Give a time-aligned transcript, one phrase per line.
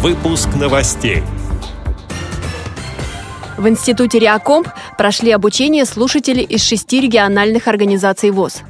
[0.00, 1.24] Выпуск новостей.
[3.56, 8.62] В Институте Реакомп прошли обучение слушатели из шести региональных организаций ВОЗ.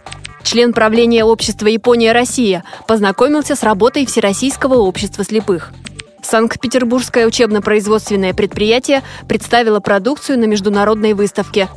[0.42, 5.74] Член правления общества «Япония-Россия» познакомился с работой Всероссийского общества слепых.
[6.22, 11.68] Санкт-Петербургское учебно-производственное предприятие представило продукцию на международной выставке.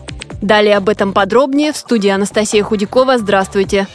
[0.42, 3.18] Далее об этом подробнее в студии Анастасия Худякова.
[3.18, 3.88] Здравствуйте!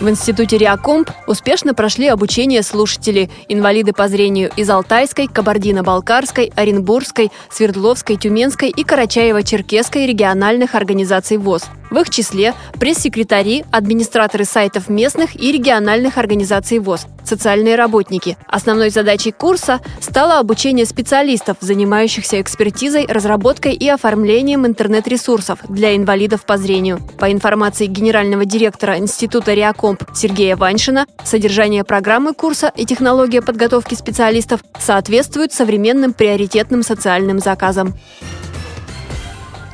[0.00, 8.16] В Институте Реакомп успешно прошли обучение слушателей, инвалиды по зрению из Алтайской, Кабардино-Балкарской, Оренбургской, Свердловской,
[8.16, 16.18] Тюменской и Карачаево-Черкесской региональных организаций ВОЗ– в их числе пресс-секретари, администраторы сайтов местных и региональных
[16.18, 18.36] организаций ВОЗ, социальные работники.
[18.46, 26.56] Основной задачей курса стало обучение специалистов, занимающихся экспертизой, разработкой и оформлением интернет-ресурсов для инвалидов по
[26.56, 27.00] зрению.
[27.18, 34.60] По информации генерального директора Института Реакомп Сергея Ваншина, содержание программы курса и технология подготовки специалистов
[34.78, 37.94] соответствуют современным приоритетным социальным заказам.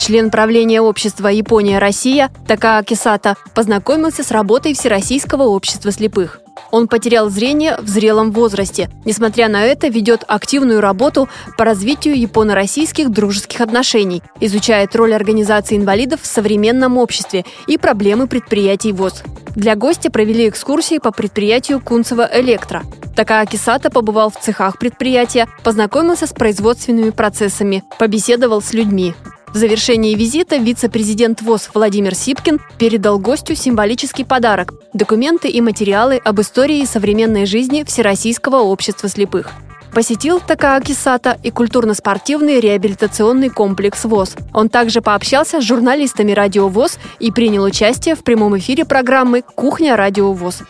[0.05, 6.43] Член правления общества «Япония-Россия» Такаа Кисата познакомился с работой Всероссийского общества слепых.
[6.71, 8.91] Он потерял зрение в зрелом возрасте.
[9.07, 16.21] Несмотря на это, ведет активную работу по развитию японо-российских дружеских отношений, изучает роль организации инвалидов
[16.21, 19.23] в современном обществе и проблемы предприятий ВОЗ.
[19.57, 22.83] Для гостя провели экскурсии по предприятию Кунцево Электро.
[23.17, 29.15] Такая Кисата побывал в цехах предприятия, познакомился с производственными процессами, побеседовал с людьми.
[29.55, 36.41] В завершении визита вице-президент ВОЗ Владимир Сипкин передал гостю символический подарок– документы и материалы об
[36.41, 39.53] истории и современной жизни Всероссийского общества слепых.
[39.93, 44.35] Посетил Такааки Сата и культурно-спортивный реабилитационный комплекс ВОЗ.
[44.53, 49.95] Он также пообщался с журналистами Радио ВОЗ и принял участие в прямом эфире программы «Кухня
[49.95, 50.63] Радио ВОЗ».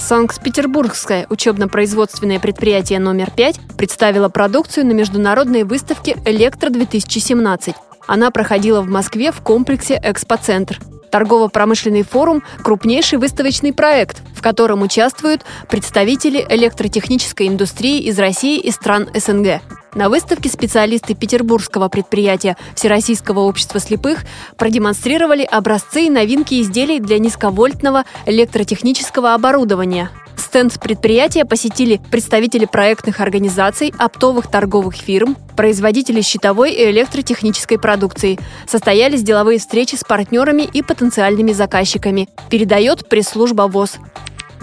[0.00, 7.74] Санкт-Петербургское учебно-производственное предприятие номер 5 представило продукцию на международной выставке «Электро-2017».
[8.06, 10.80] Она проходила в Москве в комплексе «Экспоцентр».
[11.10, 19.08] Торгово-промышленный форум– крупнейший выставочный проект, в котором участвуют представители электротехнической индустрии из России и стран
[19.14, 19.60] СНГ.
[19.94, 24.20] На выставке специалисты петербургского предприятия Всероссийского общества слепых
[24.56, 30.10] продемонстрировали образцы и новинки изделий для низковольтного электротехнического оборудования.
[30.36, 38.38] Стенд предприятия посетили представители проектных организаций, оптовых торговых фирм, производители щитовой и электротехнической продукции.
[38.66, 42.28] Состоялись деловые встречи с партнерами и потенциальными заказчиками.
[42.48, 43.98] Передает пресс-служба ВОЗ.